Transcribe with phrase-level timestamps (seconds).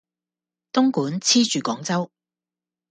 [0.71, 2.09] 东莞黐住广州